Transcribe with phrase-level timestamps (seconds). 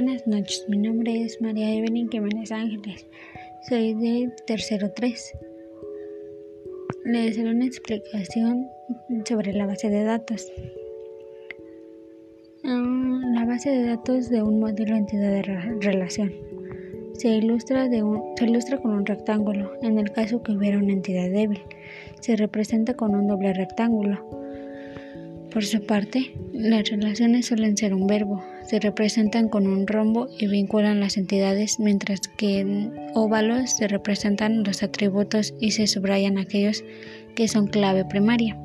[0.00, 0.64] buenas noches.
[0.68, 3.04] Mi nombre es María Evelyn Jiménez Ángeles.
[3.68, 5.32] Soy de tercero 3.
[7.06, 8.68] Les daré una explicación
[9.24, 10.52] sobre la base de datos.
[12.62, 15.42] Ah, la base de datos de un modelo entidad de
[15.80, 16.32] relación
[17.14, 19.72] se ilustra, de un, se ilustra con un rectángulo.
[19.82, 21.62] En el caso que hubiera una entidad débil,
[22.20, 24.24] se representa con un doble rectángulo.
[25.52, 30.46] Por su parte, las relaciones suelen ser un verbo, se representan con un rombo y
[30.46, 36.84] vinculan las entidades, mientras que en óvalos se representan los atributos y se subrayan aquellos
[37.34, 38.58] que son clave primaria.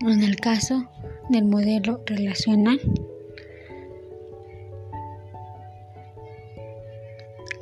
[0.00, 0.88] En el caso
[1.28, 2.80] del modelo relacional,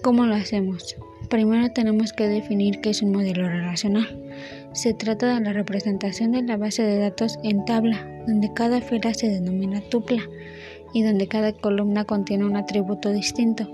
[0.03, 0.97] ¿cómo lo hacemos?
[1.29, 4.19] Primero tenemos que definir qué es un modelo relacional.
[4.73, 9.15] Se trata de la representación de la base de datos en tabla, donde cada fila
[9.15, 10.23] se denomina tupla
[10.93, 13.71] y donde cada columna contiene un atributo distinto.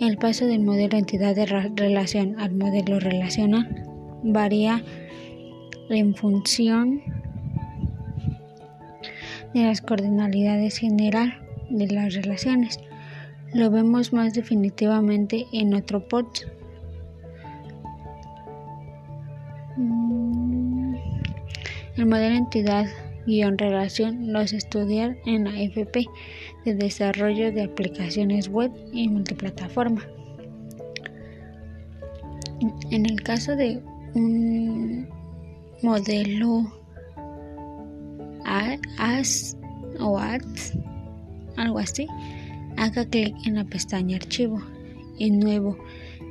[0.00, 3.84] El paso del modelo entidad de relación al modelo relacional
[4.22, 4.82] varía
[5.90, 7.02] en función
[9.54, 11.34] de las coordinalidades general
[11.68, 12.78] de las relaciones.
[13.52, 16.44] Lo vemos más definitivamente en otro post.
[19.76, 20.94] Mm,
[21.96, 22.86] el modelo entidad
[23.26, 26.06] guion relación los estudiar en la FP
[26.64, 30.06] de desarrollo de aplicaciones web y multiplataforma.
[32.90, 33.82] En el caso de
[34.14, 35.08] un
[35.82, 36.72] modelo
[38.98, 39.56] as
[39.98, 40.74] o ads,
[41.56, 42.06] algo así,
[42.80, 44.62] haga clic en la pestaña Archivo,
[45.18, 45.76] en Nuevo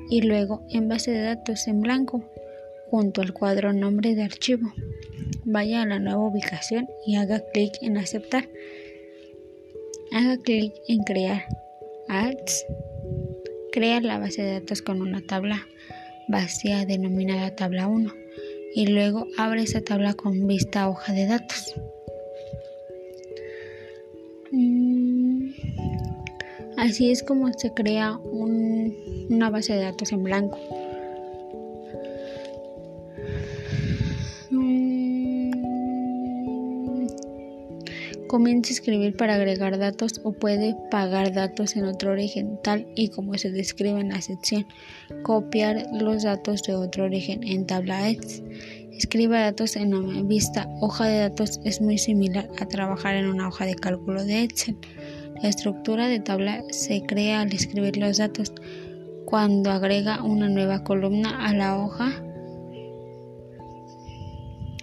[0.09, 2.23] y luego en Base de datos en blanco
[2.89, 4.73] junto al cuadro Nombre de archivo.
[5.45, 8.49] Vaya a la nueva ubicación y haga clic en Aceptar.
[10.11, 11.45] Haga clic en Crear.
[12.07, 12.65] Ads.
[13.71, 15.67] Crea la base de datos con una tabla
[16.27, 18.11] vacía denominada tabla 1
[18.73, 21.75] y luego abre esa tabla con vista hoja de datos.
[26.79, 30.57] Así es como se crea una base de datos en blanco.
[34.49, 35.51] Mm,
[38.27, 43.09] comienza a escribir para agregar datos o puede pagar datos en otro origen, tal y
[43.09, 44.65] como se describe en la sección.
[45.23, 48.41] Copiar los datos de otro origen en tabla X.
[48.93, 53.49] Escriba datos en la vista hoja de datos es muy similar a trabajar en una
[53.49, 54.77] hoja de cálculo de Excel.
[55.41, 58.51] La estructura de tabla se crea al escribir los datos.
[59.25, 62.11] Cuando agrega una nueva columna a la hoja,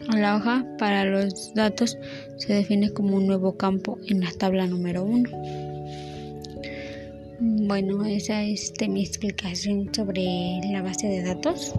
[0.09, 1.99] a la hoja para los datos
[2.39, 5.31] se define como un nuevo campo en la tabla número 1.
[7.39, 11.75] Bueno, esa es mi explicación sobre la base de datos.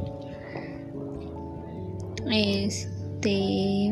[2.29, 3.91] Este